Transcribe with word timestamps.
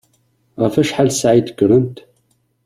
Ɣef 0.61 0.75
wacḥal 0.77 1.09
ssaɛa 1.13 1.37
i 1.39 1.41
d-kkrent? 1.47 1.97